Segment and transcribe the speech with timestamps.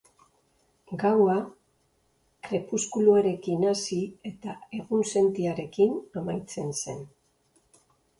[1.01, 1.33] Gaua
[2.47, 3.97] krepuskuluarekin hasi
[4.29, 5.93] eta egunsentiarekin
[6.23, 7.05] amaitzen zen.